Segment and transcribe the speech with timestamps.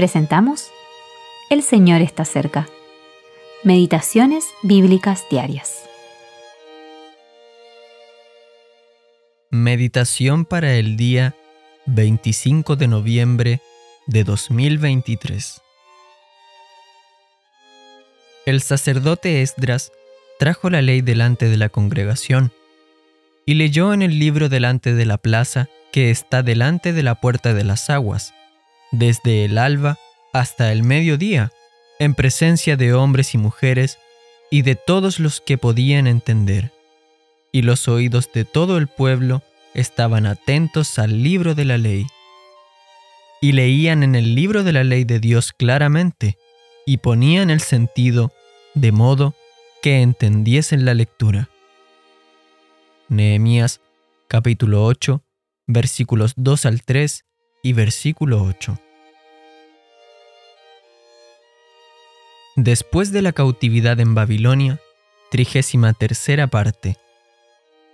[0.00, 0.70] presentamos
[1.50, 2.66] El Señor está cerca.
[3.64, 5.82] Meditaciones Bíblicas Diarias.
[9.50, 11.36] Meditación para el día
[11.84, 13.60] 25 de noviembre
[14.06, 15.60] de 2023.
[18.46, 19.92] El sacerdote Esdras
[20.38, 22.52] trajo la ley delante de la congregación
[23.44, 27.52] y leyó en el libro delante de la plaza que está delante de la puerta
[27.52, 28.32] de las aguas,
[28.90, 29.98] desde el alba
[30.32, 31.52] hasta el mediodía,
[31.98, 33.98] en presencia de hombres y mujeres
[34.50, 36.72] y de todos los que podían entender.
[37.52, 39.42] Y los oídos de todo el pueblo
[39.74, 42.06] estaban atentos al libro de la ley.
[43.40, 46.36] Y leían en el libro de la ley de Dios claramente,
[46.86, 48.32] y ponían el sentido
[48.74, 49.34] de modo
[49.82, 51.48] que entendiesen la lectura.
[53.08, 53.80] Nehemías
[54.28, 55.22] capítulo 8
[55.66, 57.24] versículos 2 al 3
[57.62, 58.78] y versículo 8.
[62.56, 64.80] Después de la cautividad en Babilonia,
[65.30, 66.96] trigésima tercera parte.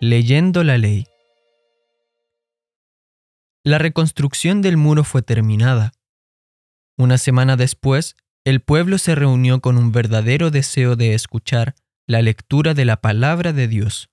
[0.00, 1.06] Leyendo la ley.
[3.64, 5.92] La reconstrucción del muro fue terminada.
[6.96, 11.74] Una semana después, el pueblo se reunió con un verdadero deseo de escuchar
[12.06, 14.08] la lectura de la palabra de Dios.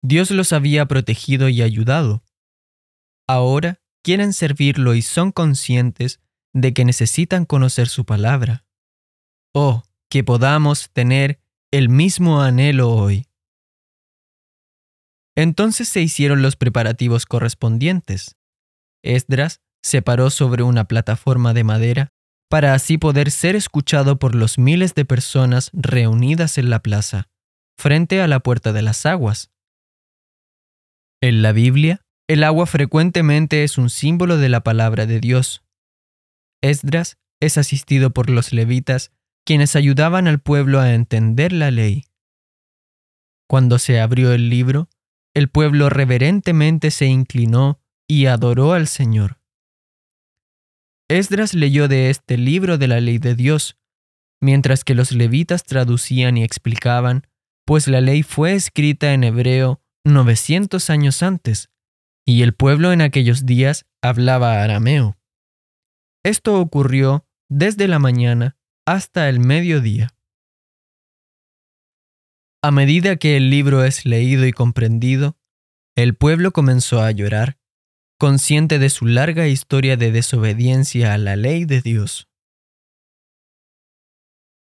[0.00, 2.22] Dios los había protegido y ayudado.
[3.26, 6.18] Ahora quieren servirlo y son conscientes
[6.54, 8.64] de que necesitan conocer su palabra.
[9.52, 13.26] Oh, que podamos tener el mismo anhelo hoy.
[15.36, 18.38] Entonces se hicieron los preparativos correspondientes.
[19.02, 22.08] Esdras se paró sobre una plataforma de madera
[22.48, 27.28] para así poder ser escuchado por los miles de personas reunidas en la plaza,
[27.76, 29.50] frente a la puerta de las aguas.
[31.20, 35.64] En la Biblia, el agua frecuentemente es un símbolo de la palabra de Dios.
[36.62, 39.12] Esdras es asistido por los levitas,
[39.46, 42.04] quienes ayudaban al pueblo a entender la ley.
[43.48, 44.90] Cuando se abrió el libro,
[45.34, 49.40] el pueblo reverentemente se inclinó y adoró al Señor.
[51.08, 53.78] Esdras leyó de este libro de la ley de Dios,
[54.42, 57.26] mientras que los levitas traducían y explicaban,
[57.64, 61.70] pues la ley fue escrita en hebreo 900 años antes,
[62.28, 65.16] y el pueblo en aquellos días hablaba arameo.
[66.22, 70.14] Esto ocurrió desde la mañana hasta el mediodía.
[72.62, 75.38] A medida que el libro es leído y comprendido,
[75.96, 77.56] el pueblo comenzó a llorar,
[78.18, 82.28] consciente de su larga historia de desobediencia a la ley de Dios.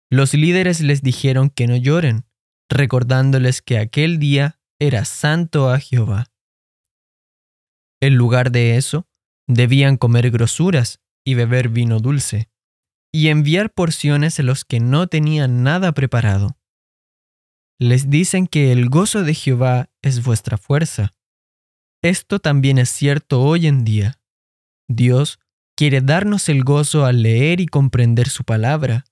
[0.09, 2.27] Los líderes les dijeron que no lloren,
[2.71, 6.31] recordándoles que aquel día era santo a Jehová.
[8.01, 9.07] En lugar de eso,
[9.47, 12.51] debían comer grosuras y beber vino dulce,
[13.13, 16.59] y enviar porciones a los que no tenían nada preparado.
[17.79, 21.15] Les dicen que el gozo de Jehová es vuestra fuerza.
[22.03, 24.21] Esto también es cierto hoy en día.
[24.89, 25.41] Dios
[25.77, 29.05] quiere darnos el gozo al leer y comprender su palabra,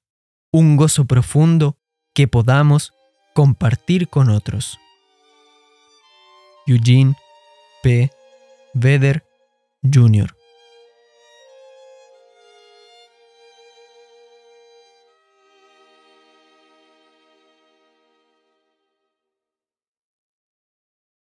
[0.53, 1.79] un gozo profundo
[2.15, 2.93] que podamos
[3.35, 4.79] compartir con otros.
[6.67, 7.17] Eugene
[7.83, 8.11] P.
[8.75, 9.21] Vedder
[9.83, 10.44] Jr.